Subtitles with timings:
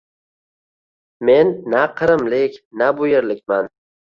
[1.29, 3.65] Men na qrimlik, na bu yerlikman.